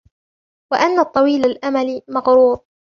[0.71, 2.59] وَأَنَّ الطَّوِيلَ الْأَمَلِ مَغْرُورٌ